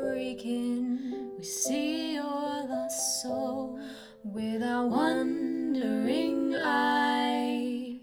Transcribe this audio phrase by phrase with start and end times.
[0.00, 0.98] creaking
[1.38, 3.78] We see your lost soul.
[4.24, 7.98] with our wandering eye.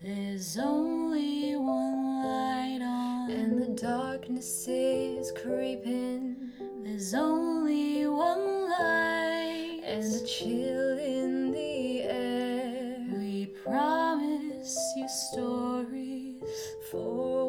[0.00, 6.36] There's only one light on, And the darkness is creeping,
[6.84, 9.80] there's only one light.
[9.84, 12.96] and a chill in the air.
[13.18, 16.42] we promise you stories.
[16.90, 17.43] For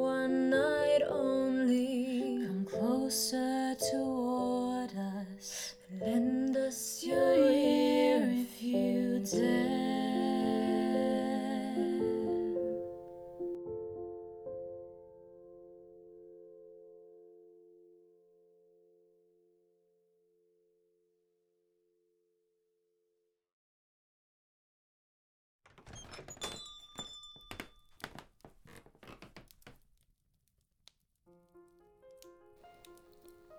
[3.06, 5.76] closer toward us.
[6.02, 7.15] lend us your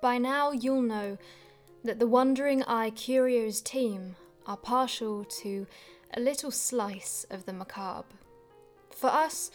[0.06, 1.18] By now, you'll know
[1.82, 4.14] that the Wandering Eye Curios team
[4.46, 5.66] are partial to
[6.14, 8.14] a little slice of the macabre.
[8.92, 9.50] For us,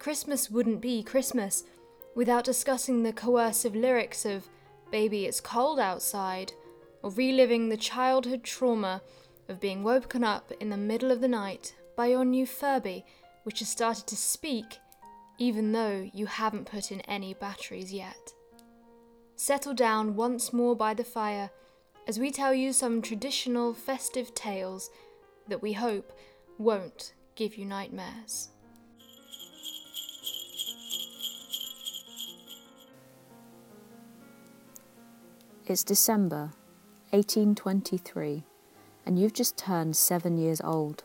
[0.00, 1.62] Christmas wouldn't be Christmas
[2.16, 4.48] without discussing the coercive lyrics of
[4.90, 6.52] Baby It's Cold Outside
[7.04, 9.02] or reliving the childhood trauma
[9.48, 13.04] of being woken up in the middle of the night by your new Furby,
[13.44, 14.80] which has started to speak
[15.38, 18.32] even though you haven't put in any batteries yet
[19.42, 21.50] settle down once more by the fire
[22.06, 24.88] as we tell you some traditional festive tales
[25.48, 26.12] that we hope
[26.58, 28.50] won't give you nightmares.
[35.66, 36.52] It's December
[37.10, 38.44] 1823,
[39.04, 41.02] and you've just turned seven years old.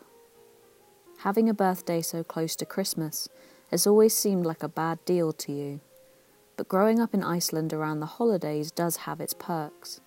[1.18, 3.28] Having a birthday so close to Christmas
[3.72, 5.80] has always seemed like a bad deal to you,
[6.58, 10.00] but growing up in Iceland around the holidays does have its perks.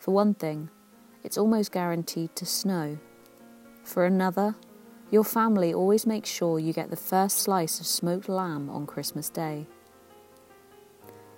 [0.00, 0.68] For one thing,
[1.22, 2.98] it's almost guaranteed to snow.
[3.84, 4.56] For another,
[5.12, 9.30] your family always makes sure you get the first slice of smoked lamb on Christmas
[9.30, 9.68] Day.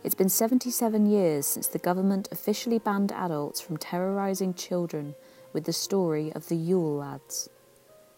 [0.02, 5.14] It's been 77 years since the government officially banned adults from terrorising children
[5.52, 7.50] with the story of the Yule Lads.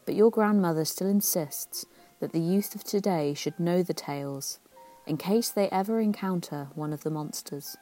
[0.07, 1.85] But your grandmother still insists
[2.21, 4.61] that the youth of today should know the tales
[5.07, 7.77] in case they ever encounter one of the monsters.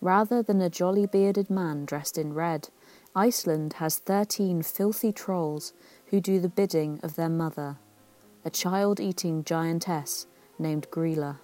[0.00, 2.68] Rather than a jolly bearded man dressed in red,
[3.16, 5.72] Iceland has 13 filthy trolls
[6.06, 7.76] who do the bidding of their mother,
[8.44, 10.26] a child eating giantess
[10.58, 11.38] named Grilla.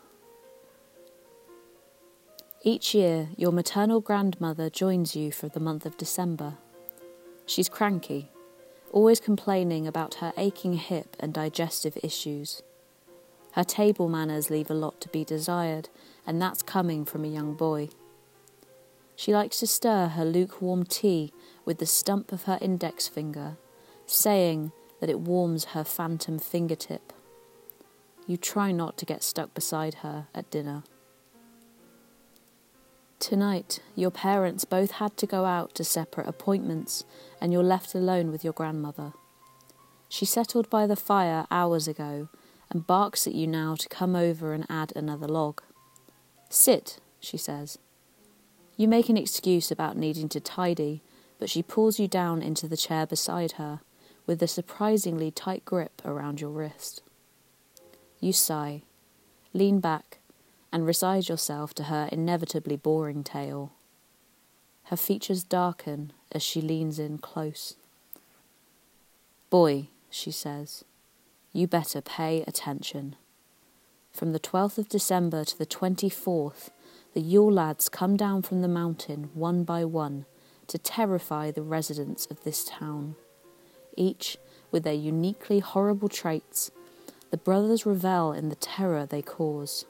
[2.62, 6.58] Each year, your maternal grandmother joins you for the month of December.
[7.46, 8.30] She's cranky,
[8.92, 12.62] always complaining about her aching hip and digestive issues.
[13.52, 15.88] Her table manners leave a lot to be desired,
[16.26, 17.88] and that's coming from a young boy.
[19.16, 21.32] She likes to stir her lukewarm tea
[21.64, 23.56] with the stump of her index finger,
[24.06, 27.12] saying that it warms her phantom fingertip.
[28.26, 30.84] You try not to get stuck beside her at dinner.
[33.18, 37.04] Tonight, your parents both had to go out to separate appointments,
[37.40, 39.12] and you're left alone with your grandmother.
[40.08, 42.28] She settled by the fire hours ago
[42.70, 45.62] and barks at you now to come over and add another log.
[46.48, 47.78] Sit, she says.
[48.76, 51.02] You make an excuse about needing to tidy,
[51.38, 53.80] but she pulls you down into the chair beside her
[54.26, 57.02] with a surprisingly tight grip around your wrist.
[58.20, 58.82] You sigh,
[59.52, 60.18] lean back,
[60.72, 63.72] and resign yourself to her inevitably boring tale.
[64.84, 67.74] Her features darken as she leans in close.
[69.48, 70.84] Boy, she says,
[71.52, 73.16] you better pay attention.
[74.12, 76.70] From the 12th of December to the 24th,
[77.14, 80.26] the Yule lads come down from the mountain one by one
[80.68, 83.16] to terrify the residents of this town.
[83.96, 84.36] Each
[84.70, 86.70] with their uniquely horrible traits,
[87.30, 89.84] the brothers revel in the terror they cause.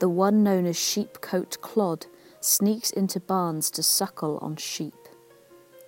[0.00, 2.06] The one known as Sheepcote Clod
[2.40, 4.94] sneaks into barns to suckle on sheep.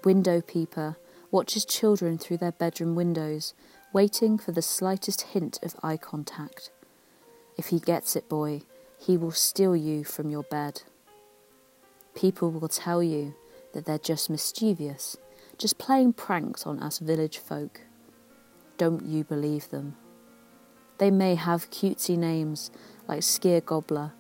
[0.05, 0.97] Window peeper
[1.33, 3.55] watches children through their bedroom windows,
[3.93, 6.71] waiting for the slightest hint of eye contact.
[7.57, 8.63] If he gets it, boy,
[8.99, 10.83] he will steal you from your bed.
[12.15, 13.35] People will tell you
[13.73, 15.17] that they're just mischievous,
[15.59, 17.81] just playing pranks on us village folk.
[18.77, 19.97] Don't you believe them.
[20.99, 22.71] They may have cutesy names
[23.09, 24.13] like Skyr Gobbler,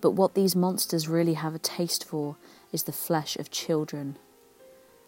[0.00, 2.36] but what these monsters really have a taste for
[2.72, 4.18] is the flesh of children.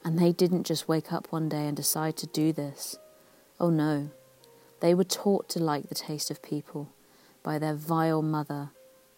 [0.04, 2.98] And they didn't just wake up one day and decide to do this.
[3.58, 4.10] Oh no,
[4.80, 6.88] they were taught to like the taste of people
[7.42, 8.70] by their vile mother,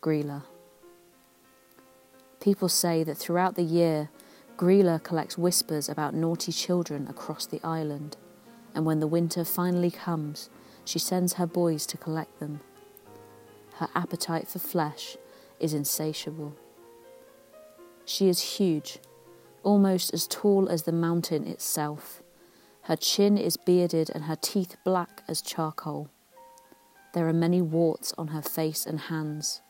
[0.02, 0.42] Grilla.
[2.40, 4.10] People say that throughout the year,
[4.56, 8.16] Grilla collects whispers about naughty children across the island,
[8.74, 10.50] and when the winter finally comes,
[10.84, 12.60] she sends her boys to collect them.
[13.76, 15.16] Her appetite for flesh
[15.60, 16.56] is insatiable.
[18.04, 18.98] She is huge,
[19.62, 22.22] almost as tall as the mountain itself.
[22.82, 26.10] Her chin is bearded and her teeth black as charcoal.
[27.14, 29.60] There are many warts on her face and hands.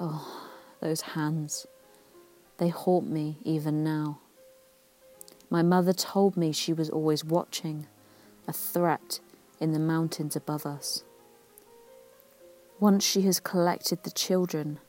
[0.00, 0.48] Oh,
[0.80, 1.66] those hands.
[2.58, 4.18] They haunt me even now.
[5.50, 7.86] My mother told me she was always watching,
[8.48, 9.20] a threat
[9.60, 11.04] in the mountains above us.
[12.80, 14.80] Once she has collected the children,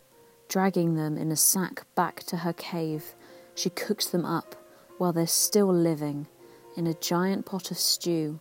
[0.48, 3.14] dragging them in a sack back to her cave,
[3.56, 4.56] she cooks them up
[4.98, 6.28] while they're still living
[6.76, 8.40] in a giant pot of stew,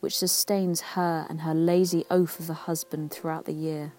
[0.00, 3.92] which sustains her and her lazy oaf of a husband throughout the year.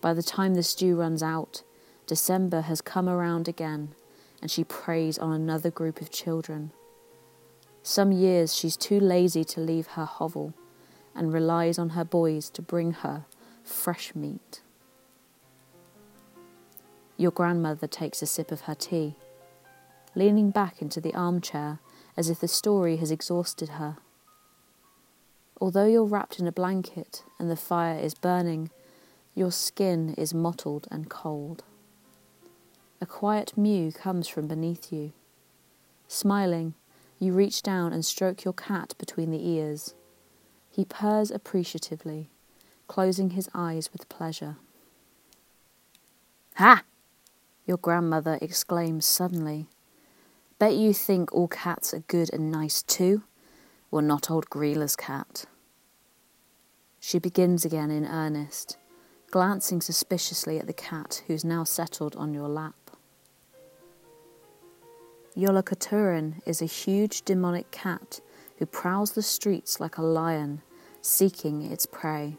[0.00, 1.62] By the time the stew runs out,
[2.06, 3.94] December has come around again,
[4.42, 6.70] and she preys on another group of children.
[7.82, 10.54] Some years she's too lazy to leave her hovel
[11.14, 13.24] and relies on her boys to bring her
[13.62, 14.60] fresh meat.
[17.24, 19.14] Your grandmother takes a sip of her tea,
[20.14, 21.78] leaning back into the armchair
[22.18, 23.96] as if the story has exhausted her.
[25.58, 28.68] Although you're wrapped in a blanket and the fire is burning,
[29.34, 31.64] your skin is mottled and cold.
[33.00, 35.14] A quiet mew comes from beneath you.
[36.06, 36.74] Smiling,
[37.18, 39.94] you reach down and stroke your cat between the ears.
[40.70, 42.28] He purrs appreciatively,
[42.86, 44.56] closing his eyes with pleasure.
[46.56, 46.82] Ha!
[47.66, 49.68] Your grandmother exclaims suddenly.
[50.58, 53.22] Bet you think all cats are good and nice too?
[53.90, 55.44] Well, not old Grilla's cat.
[57.00, 58.76] She begins again in earnest
[59.34, 62.92] glancing suspiciously at the cat who's now settled on your lap.
[65.36, 68.20] Jólakötturinn is a huge demonic cat
[68.58, 70.62] who prowls the streets like a lion,
[71.02, 72.36] seeking its prey.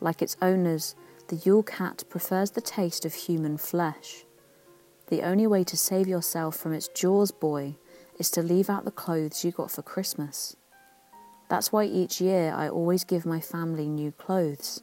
[0.00, 0.96] Like its owners,
[1.28, 4.24] the Yule cat prefers the taste of human flesh.
[5.08, 7.76] The only way to save yourself from its jaws, boy,
[8.18, 10.56] is to leave out the clothes you got for Christmas.
[11.50, 14.82] That's why each year I always give my family new clothes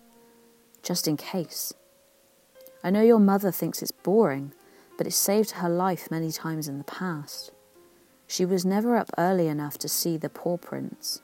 [0.84, 1.74] just in case.
[2.84, 4.54] I know your mother thinks it's boring,
[5.00, 7.52] but it saved her life many times in the past.
[8.28, 11.22] She was never up early enough to see the paw prints.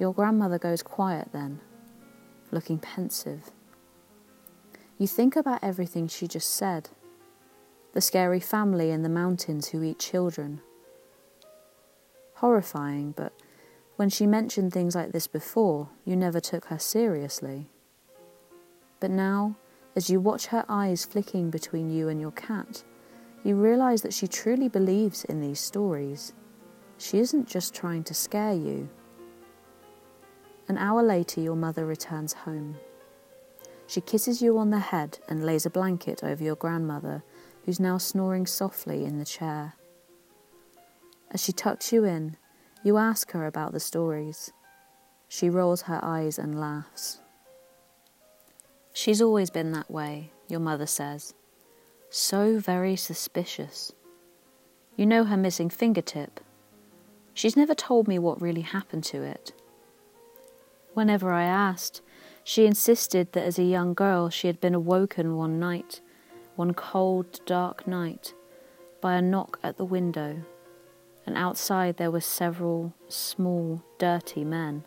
[0.00, 1.60] Your grandmother goes quiet then,
[2.50, 3.50] looking pensive.
[4.98, 6.90] You think about everything she just said
[7.94, 10.60] the scary family in the mountains who eat children.
[12.34, 13.32] Horrifying, but
[13.96, 17.66] when she mentioned things like this before, you never took her seriously.
[19.00, 19.56] But now,
[19.96, 22.84] as you watch her eyes flicking between you and your cat,
[23.42, 26.32] you realize that she truly believes in these stories.
[26.98, 28.88] She isn't just trying to scare you.
[30.68, 32.76] An hour later, your mother returns home.
[33.86, 37.22] She kisses you on the head and lays a blanket over your grandmother,
[37.64, 39.74] who's now snoring softly in the chair.
[41.30, 42.36] As she tucks you in,
[42.82, 44.52] you ask her about the stories.
[45.26, 47.20] She rolls her eyes and laughs.
[48.92, 51.34] She's always been that way, your mother says.
[52.10, 53.92] So very suspicious.
[54.96, 56.40] You know her missing fingertip.
[57.32, 59.52] She's never told me what really happened to it.
[60.94, 62.02] Whenever I asked,
[62.44, 66.00] she insisted that as a young girl she had been awoken one night,
[66.56, 68.34] one cold, dark night,
[69.00, 70.42] by a knock at the window
[71.28, 74.82] and outside there were several small, dirty men.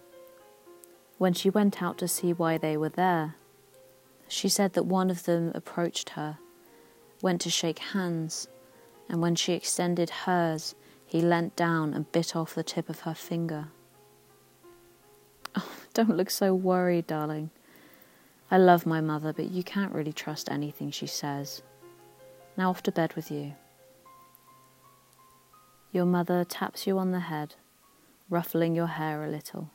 [1.20, 3.36] When she went out to see why they were there,
[4.28, 6.40] she said that one of them approached her,
[7.22, 8.48] went to shake hands,
[9.08, 10.74] and when she extended hers,
[11.06, 13.68] he leant down and bit off the tip of her finger.
[15.94, 17.50] Don't look so worried, darling.
[18.50, 21.62] I love my mother, but you can't really trust anything she says.
[22.56, 23.54] Now off to bed with you.
[25.92, 27.56] Your mother taps you on the head,
[28.30, 29.70] ruffling your hair a little,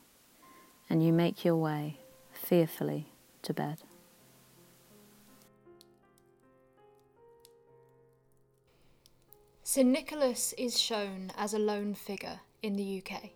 [0.89, 1.99] and you make your way,
[2.33, 3.79] fearfully, to bed.
[9.63, 9.87] St.
[9.87, 13.36] Nicholas is shown as a lone figure in the UK.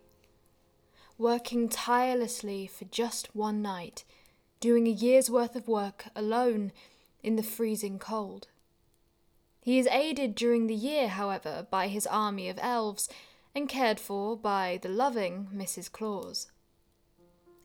[1.20, 4.04] Working tirelessly for just one night,
[4.58, 6.72] doing a year's worth of work alone
[7.22, 8.48] in the freezing cold.
[9.60, 13.06] He is aided during the year, however, by his army of elves
[13.54, 15.92] and cared for by the loving Mrs.
[15.92, 16.50] Claus.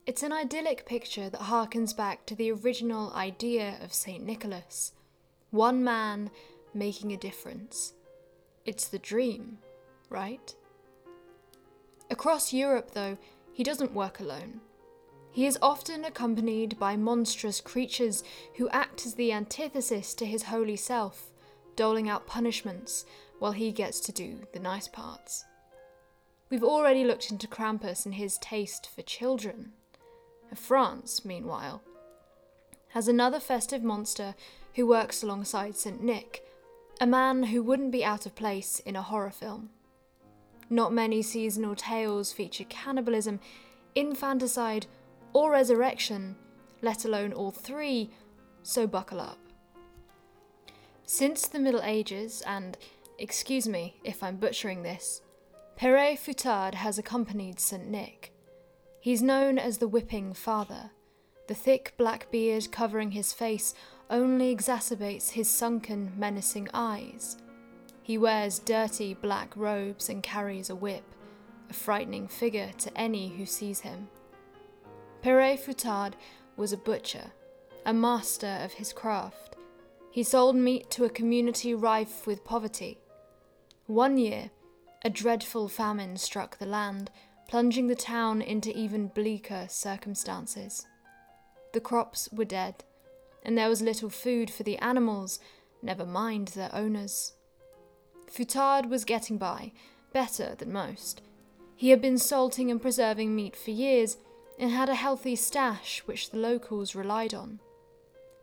[0.04, 4.22] It's an idyllic picture that harkens back to the original idea of St.
[4.22, 4.92] Nicholas
[5.50, 6.30] one man
[6.74, 7.94] making a difference.
[8.66, 9.58] It's the dream,
[10.10, 10.54] right?
[12.10, 13.16] Across Europe, though,
[13.56, 14.60] he doesn't work alone.
[15.30, 18.22] He is often accompanied by monstrous creatures
[18.56, 21.30] who act as the antithesis to his holy self,
[21.74, 23.06] doling out punishments
[23.38, 25.46] while he gets to do the nice parts.
[26.50, 29.72] We've already looked into Krampus and his taste for children.
[30.54, 31.80] France, meanwhile,
[32.88, 34.34] has another festive monster
[34.74, 36.02] who works alongside St.
[36.02, 36.46] Nick,
[37.00, 39.70] a man who wouldn't be out of place in a horror film.
[40.68, 43.40] Not many seasonal tales feature cannibalism,
[43.94, 44.86] infanticide,
[45.32, 46.36] or resurrection,
[46.82, 48.10] let alone all three,
[48.62, 49.38] so buckle up.
[51.04, 52.76] Since the Middle Ages, and
[53.18, 55.22] excuse me if I'm butchering this,
[55.76, 57.86] Pere Fouettard has accompanied St.
[57.86, 58.32] Nick.
[58.98, 60.90] He's known as the Whipping Father.
[61.46, 63.72] The thick black beard covering his face
[64.10, 67.36] only exacerbates his sunken, menacing eyes.
[68.06, 71.02] He wears dirty black robes and carries a whip,
[71.68, 74.06] a frightening figure to any who sees him.
[75.22, 76.12] Pere Fouettard
[76.56, 77.32] was a butcher,
[77.84, 79.56] a master of his craft.
[80.12, 83.00] He sold meat to a community rife with poverty.
[83.86, 84.52] One year,
[85.04, 87.10] a dreadful famine struck the land,
[87.48, 90.86] plunging the town into even bleaker circumstances.
[91.72, 92.84] The crops were dead,
[93.42, 95.40] and there was little food for the animals,
[95.82, 97.32] never mind their owners.
[98.30, 99.72] Fouettard was getting by,
[100.12, 101.22] better than most.
[101.76, 104.16] He had been salting and preserving meat for years
[104.58, 107.60] and had a healthy stash which the locals relied on.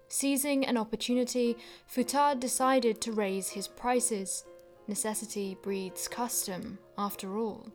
[0.07, 4.45] Seizing an opportunity, Fouettard decided to raise his prices.
[4.87, 7.71] Necessity breeds custom, after all.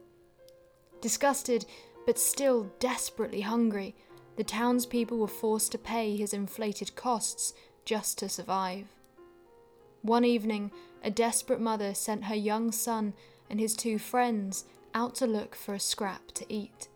[1.01, 1.67] Disgusted,
[2.07, 3.97] but still desperately hungry,
[4.37, 8.87] the townspeople were forced to pay his inflated costs just to survive.
[10.03, 10.71] One evening,
[11.03, 13.15] a desperate mother sent her young son
[13.49, 14.65] and his two friends
[14.95, 16.89] out to look for a scrap to eat.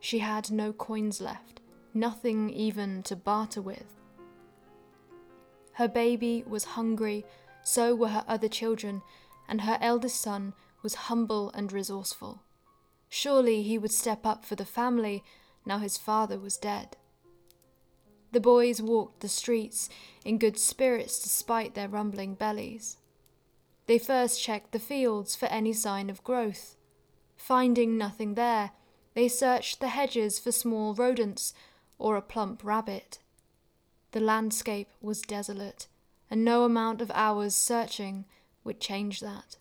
[0.00, 1.60] She had no coins left,
[1.94, 3.96] nothing even to barter with.
[5.74, 7.24] Her baby was hungry,
[7.62, 9.02] so were her other children,
[9.48, 12.42] and her eldest son was humble and resourceful.
[13.08, 15.22] Surely he would step up for the family
[15.64, 16.96] now his father was dead.
[18.32, 19.88] The boys walked the streets
[20.24, 22.96] in good spirits despite their rumbling bellies.
[23.86, 26.76] They first checked the fields for any sign of growth.
[27.36, 28.70] Finding nothing there,
[29.14, 31.52] they searched the hedges for small rodents
[31.98, 33.18] or a plump rabbit.
[34.12, 35.86] The landscape was desolate,
[36.30, 38.24] and no amount of hours searching
[38.64, 39.56] would change that.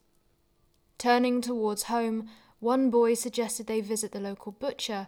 [0.97, 5.07] Turning towards home, one boy suggested they visit the local butcher.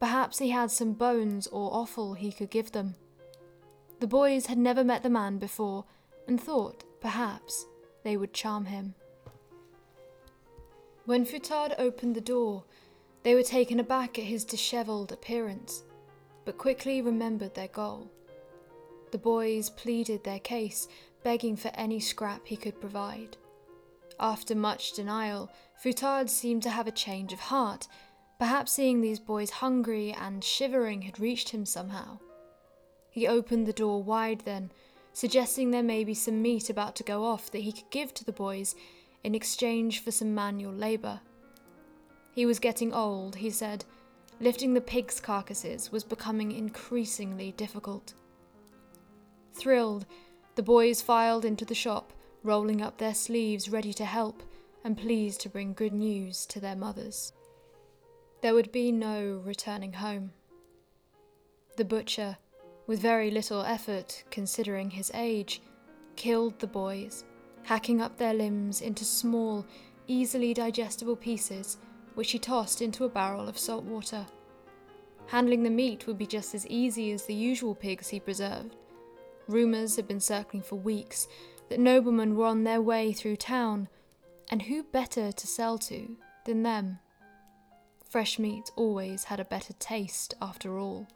[0.00, 2.94] Perhaps he had some bones or offal he could give them.
[4.00, 5.84] The boys had never met the man before
[6.28, 7.66] and thought, perhaps,
[8.04, 8.94] they would charm him.
[11.04, 12.64] When Fouettard opened the door,
[13.22, 15.82] they were taken aback at his dishevelled appearance,
[16.44, 18.10] but quickly remembered their goal.
[19.10, 20.86] The boys pleaded their case,
[21.24, 23.36] begging for any scrap he could provide.
[24.20, 25.50] After much denial,
[25.82, 27.88] Fouettard seemed to have a change of heart.
[28.38, 32.18] Perhaps seeing these boys hungry and shivering had reached him somehow.
[33.10, 34.70] He opened the door wide then,
[35.12, 38.24] suggesting there may be some meat about to go off that he could give to
[38.24, 38.76] the boys
[39.24, 41.20] in exchange for some manual labour.
[42.32, 43.84] He was getting old, he said.
[44.40, 48.14] Lifting the pigs' carcasses was becoming increasingly difficult.
[49.52, 50.06] Thrilled,
[50.54, 52.12] the boys filed into the shop,
[52.44, 54.44] rolling up their sleeves ready to help
[54.84, 57.32] and pleased to bring good news to their mothers.
[58.40, 60.32] There would be no returning home.
[61.76, 62.36] The butcher,
[62.86, 65.60] with very little effort considering his age,
[66.14, 67.24] killed the boys,
[67.64, 69.66] hacking up their limbs into small,
[70.06, 71.78] easily digestible pieces,
[72.14, 74.26] which he tossed into a barrel of salt water.
[75.26, 78.76] Handling the meat would be just as easy as the usual pigs he preserved.
[79.46, 81.28] Rumours had been circling for weeks
[81.68, 83.88] that noblemen were on their way through town
[84.50, 86.16] and who better to sell to
[86.46, 86.98] than them?
[88.08, 91.06] Fresh meat always had a better taste, after all.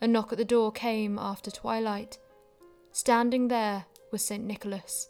[0.00, 2.18] A knock at the door came after twilight.
[2.90, 4.44] Standing there was St.
[4.44, 5.08] Nicholas.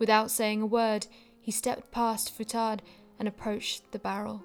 [0.00, 1.06] Without saying a word,
[1.40, 2.80] he stepped past Fouettard
[3.20, 4.44] and approached the barrel.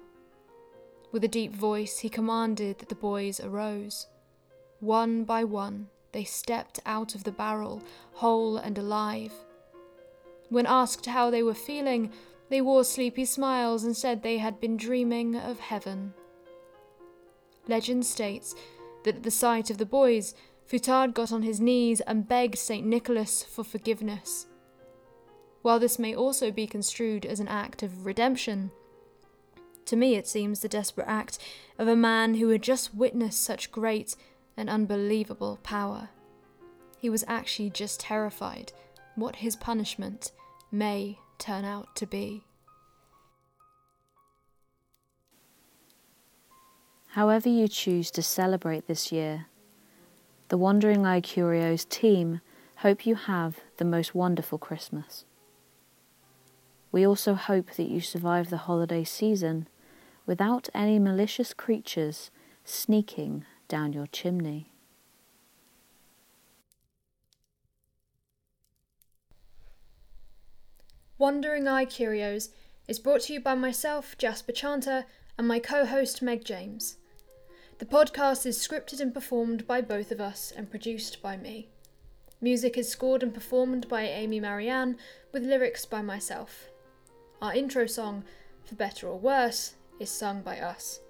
[1.10, 4.06] With a deep voice, he commanded that the boys arose.
[4.78, 9.32] One by one, they stepped out of the barrel, whole and alive.
[10.50, 12.12] When asked how they were feeling,
[12.50, 16.12] they wore sleepy smiles and said they had been dreaming of heaven.
[17.68, 18.54] Legend states
[19.04, 20.34] that at the sight of the boys,
[20.66, 22.86] Fouettard got on his knees and begged St.
[22.86, 24.46] Nicholas for forgiveness.
[25.62, 28.72] While this may also be construed as an act of redemption,
[29.86, 31.38] to me it seems the desperate act
[31.78, 34.16] of a man who had just witnessed such great
[34.56, 36.10] and unbelievable power.
[36.98, 38.72] He was actually just terrified
[39.14, 40.32] what his punishment
[40.70, 42.44] may turn out to be.
[47.08, 49.46] However, you choose to celebrate this year,
[50.48, 52.40] the Wandering Eye Curios team
[52.76, 55.24] hope you have the most wonderful Christmas.
[56.92, 59.68] We also hope that you survive the holiday season
[60.26, 62.30] without any malicious creatures
[62.64, 64.69] sneaking down your chimney.
[71.20, 72.48] Wandering Eye Curios
[72.88, 75.04] is brought to you by myself, Jasper Chanter,
[75.36, 76.96] and my co host, Meg James.
[77.76, 81.68] The podcast is scripted and performed by both of us and produced by me.
[82.40, 84.96] Music is scored and performed by Amy Marianne,
[85.30, 86.70] with lyrics by myself.
[87.42, 88.24] Our intro song,
[88.64, 91.00] For Better or Worse, is sung by us.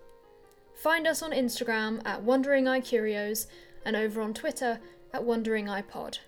[0.75, 3.47] Find us on Instagram at Wandering Eye Curios
[3.85, 4.81] and over on Twitter
[5.14, 6.19] at Wandering Eye Pod.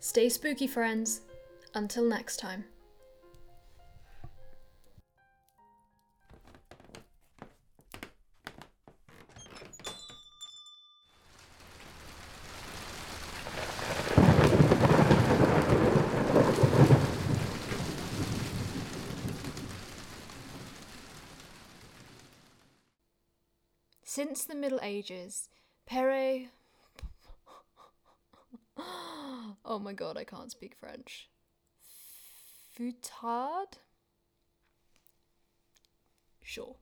[0.00, 1.20] Stay spooky, friends.
[1.74, 2.64] Until next time.
[24.18, 25.48] Since the Middle Ages,
[25.86, 26.48] Pere.
[29.64, 31.28] oh my god, I can't speak French.
[32.76, 33.78] Futard?
[36.42, 36.74] Sure.